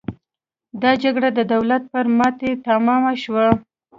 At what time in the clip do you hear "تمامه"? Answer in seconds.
2.67-3.13